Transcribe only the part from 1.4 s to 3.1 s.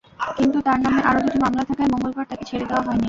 মামলা থাকায় মঙ্গলবার তাঁকে ছেড়ে দেওয়া হয়নি।